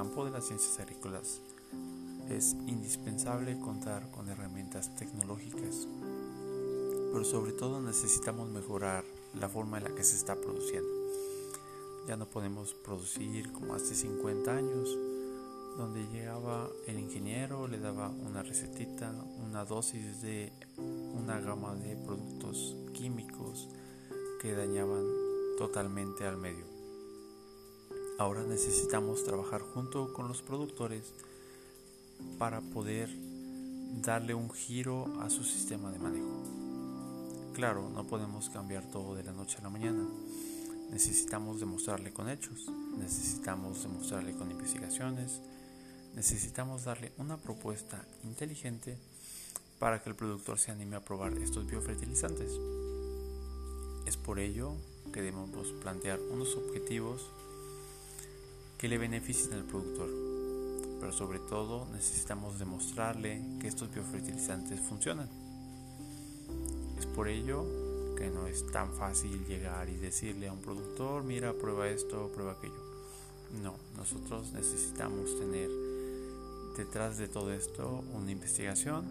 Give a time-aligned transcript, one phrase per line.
[0.00, 1.42] campo de las ciencias agrícolas
[2.30, 5.86] es indispensable contar con herramientas tecnológicas,
[7.12, 9.04] pero sobre todo necesitamos mejorar
[9.38, 10.88] la forma en la que se está produciendo.
[12.08, 14.88] Ya no podemos producir como hace 50 años,
[15.76, 19.12] donde llegaba el ingeniero, le daba una recetita,
[19.46, 23.68] una dosis de una gama de productos químicos
[24.40, 25.04] que dañaban
[25.58, 26.79] totalmente al medio.
[28.20, 31.14] Ahora necesitamos trabajar junto con los productores
[32.38, 33.08] para poder
[34.02, 36.42] darle un giro a su sistema de manejo.
[37.54, 40.06] Claro, no podemos cambiar todo de la noche a la mañana.
[40.90, 42.66] Necesitamos demostrarle con hechos,
[42.98, 45.40] necesitamos demostrarle con investigaciones,
[46.14, 48.98] necesitamos darle una propuesta inteligente
[49.78, 52.52] para que el productor se anime a probar estos biofertilizantes.
[54.04, 54.74] Es por ello
[55.10, 57.30] que debemos plantear unos objetivos
[58.80, 60.08] que le beneficien al productor.
[61.00, 65.28] Pero sobre todo necesitamos demostrarle que estos biofertilizantes funcionan.
[66.98, 67.66] Es por ello
[68.16, 72.52] que no es tan fácil llegar y decirle a un productor, mira, prueba esto, prueba
[72.52, 72.82] aquello.
[73.62, 75.68] No, nosotros necesitamos tener
[76.78, 79.04] detrás de todo esto una investigación.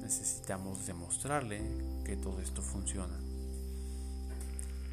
[0.00, 1.62] Necesitamos demostrarle
[2.04, 3.16] que todo esto funciona.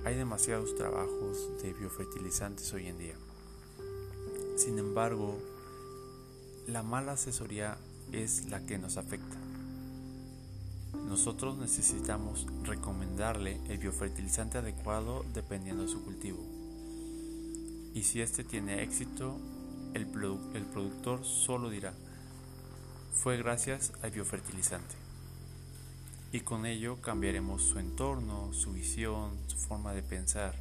[0.05, 3.16] Hay demasiados trabajos de biofertilizantes hoy en día.
[4.64, 5.38] Sin embargo,
[6.67, 7.78] la mala asesoría
[8.14, 9.36] es la que nos afecta.
[11.06, 16.39] Nosotros necesitamos recomendarle el biofertilizante adecuado dependiendo de su cultivo.
[17.94, 19.36] Y si este tiene éxito,
[19.95, 20.03] el,
[20.53, 21.94] el productor solo dirá,
[23.14, 24.95] fue gracias al biofertilizante.
[26.31, 30.56] Y con ello cambiaremos su entorno, su visión, su forma de pensar.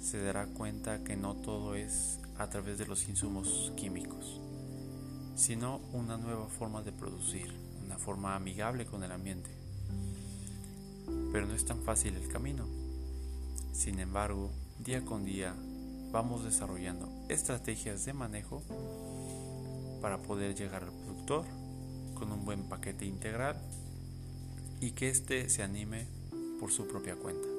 [0.00, 4.40] Se dará cuenta que no todo es a través de los insumos químicos,
[5.34, 7.52] sino una nueva forma de producir,
[7.84, 9.50] una forma amigable con el ambiente.
[11.32, 12.66] Pero no es tan fácil el camino.
[13.72, 15.54] Sin embargo, día con día
[16.12, 18.62] vamos desarrollando estrategias de manejo
[20.00, 21.44] para poder llegar al productor
[22.14, 23.56] con un buen paquete integral
[24.80, 26.06] y que éste se anime
[26.60, 27.53] por su propia cuenta.